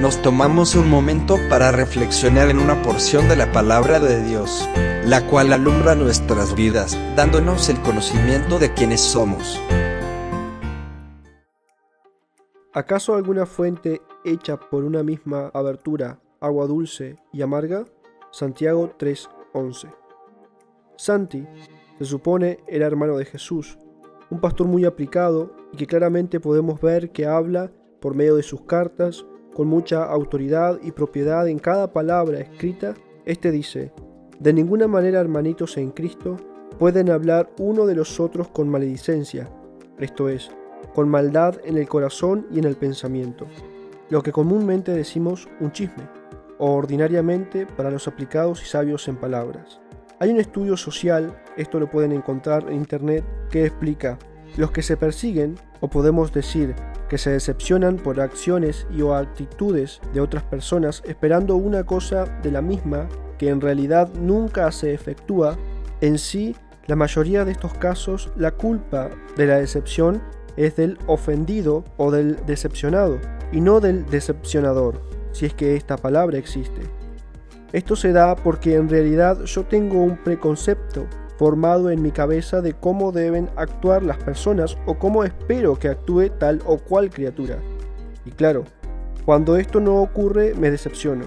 [0.00, 4.68] nos tomamos un momento para reflexionar en una porción de la palabra de Dios,
[5.04, 9.60] la cual alumbra nuestras vidas, dándonos el conocimiento de quienes somos.
[12.72, 17.84] ¿Acaso alguna fuente hecha por una misma abertura, agua dulce y amarga?
[18.30, 19.92] Santiago 3:11.
[20.96, 21.44] Santi,
[21.98, 23.78] se supone, era hermano de Jesús,
[24.30, 28.60] un pastor muy aplicado y que claramente podemos ver que habla por medio de sus
[28.60, 29.26] cartas
[29.58, 32.94] con mucha autoridad y propiedad en cada palabra escrita.
[33.24, 33.90] Este dice,
[34.38, 36.36] de ninguna manera hermanitos en Cristo
[36.78, 39.48] pueden hablar uno de los otros con maledicencia,
[39.98, 40.52] esto es,
[40.94, 43.48] con maldad en el corazón y en el pensamiento,
[44.10, 46.08] lo que comúnmente decimos un chisme,
[46.58, 49.80] o ordinariamente para los aplicados y sabios en palabras.
[50.20, 54.20] Hay un estudio social, esto lo pueden encontrar en internet, que explica,
[54.56, 56.76] los que se persiguen, o podemos decir,
[57.08, 62.52] que se decepcionan por acciones y o actitudes de otras personas esperando una cosa de
[62.52, 65.56] la misma que en realidad nunca se efectúa,
[66.00, 70.22] en sí, la mayoría de estos casos, la culpa de la decepción
[70.56, 73.18] es del ofendido o del decepcionado,
[73.52, 75.00] y no del decepcionador,
[75.32, 76.82] si es que esta palabra existe.
[77.72, 81.06] Esto se da porque en realidad yo tengo un preconcepto
[81.38, 86.30] formado en mi cabeza de cómo deben actuar las personas o cómo espero que actúe
[86.38, 87.58] tal o cual criatura.
[88.24, 88.64] Y claro,
[89.24, 91.26] cuando esto no ocurre me decepciono,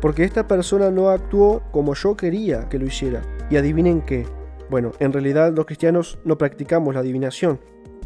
[0.00, 3.22] porque esta persona no actuó como yo quería que lo hiciera.
[3.50, 4.26] Y adivinen qué.
[4.70, 7.60] Bueno, en realidad los cristianos no practicamos la adivinación,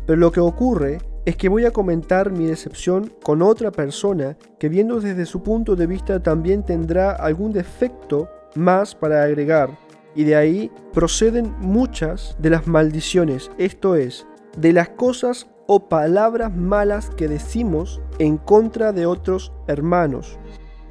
[0.07, 4.69] pero lo que ocurre es que voy a comentar mi decepción con otra persona que
[4.69, 9.71] viendo desde su punto de vista también tendrá algún defecto más para agregar.
[10.15, 14.27] Y de ahí proceden muchas de las maldiciones, esto es,
[14.57, 20.39] de las cosas o palabras malas que decimos en contra de otros hermanos.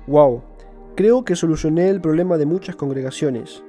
[0.08, 0.44] ¡Wow!
[0.96, 3.64] Creo que solucioné el problema de muchas congregaciones.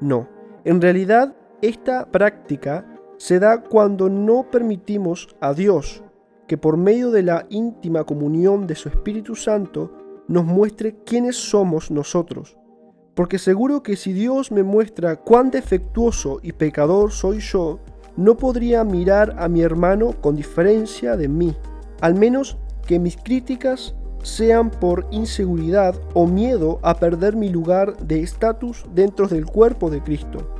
[0.00, 0.28] No,
[0.64, 2.86] en realidad esta práctica
[3.16, 6.04] se da cuando no permitimos a Dios
[6.46, 9.92] que por medio de la íntima comunión de su Espíritu Santo
[10.28, 12.56] nos muestre quiénes somos nosotros.
[13.18, 17.80] Porque seguro que si Dios me muestra cuán defectuoso y pecador soy yo,
[18.16, 21.56] no podría mirar a mi hermano con diferencia de mí,
[22.00, 28.22] al menos que mis críticas sean por inseguridad o miedo a perder mi lugar de
[28.22, 30.54] estatus dentro del cuerpo de Cristo.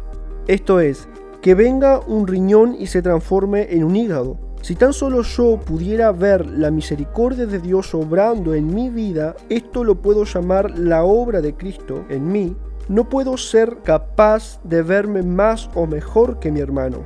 [0.48, 1.08] Esto es,
[1.40, 4.47] que venga un riñón y se transforme en un hígado.
[4.60, 9.84] Si tan solo yo pudiera ver la misericordia de Dios obrando en mi vida, esto
[9.84, 12.56] lo puedo llamar la obra de Cristo en mí,
[12.88, 17.04] no puedo ser capaz de verme más o mejor que mi hermano.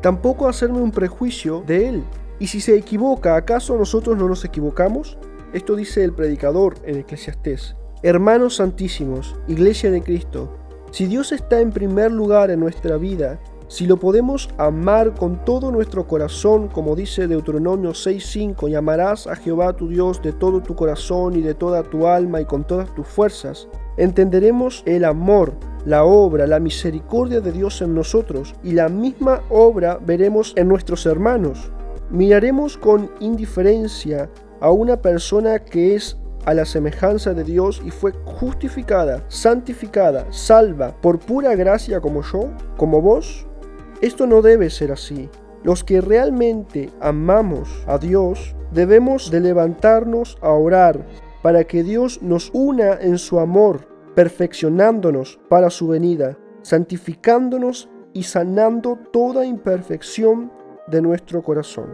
[0.00, 2.04] Tampoco hacerme un prejuicio de él.
[2.38, 5.18] Y si se equivoca, ¿acaso nosotros no nos equivocamos?
[5.52, 7.76] Esto dice el predicador en Eclesiastés.
[8.02, 10.56] Hermanos santísimos, Iglesia de Cristo,
[10.90, 15.70] si Dios está en primer lugar en nuestra vida, si lo podemos amar con todo
[15.70, 20.74] nuestro corazón, como dice Deuteronomio 6:5, y amarás a Jehová tu Dios de todo tu
[20.74, 25.54] corazón y de toda tu alma y con todas tus fuerzas, entenderemos el amor,
[25.86, 31.06] la obra, la misericordia de Dios en nosotros y la misma obra veremos en nuestros
[31.06, 31.70] hermanos.
[32.10, 38.12] Miraremos con indiferencia a una persona que es a la semejanza de Dios y fue
[38.24, 43.46] justificada, santificada, salva por pura gracia como yo, como vos,
[44.04, 45.30] esto no debe ser así.
[45.62, 51.06] Los que realmente amamos a Dios debemos de levantarnos a orar
[51.42, 58.98] para que Dios nos una en su amor, perfeccionándonos para su venida, santificándonos y sanando
[59.10, 60.52] toda imperfección
[60.86, 61.86] de nuestro corazón.